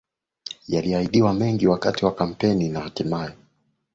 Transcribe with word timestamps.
yaliahidiwa 0.67 1.33
mengi 1.33 1.67
wakati 1.67 2.05
wa 2.05 2.15
kampeni 2.15 2.69
na 2.69 2.79
hatimaye 2.79 3.33